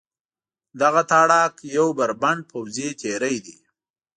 [0.81, 3.57] دغه تاړاک یو بربنډ پوځي تېری دی.